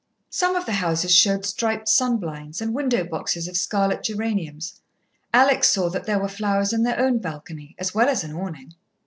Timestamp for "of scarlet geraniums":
3.47-4.81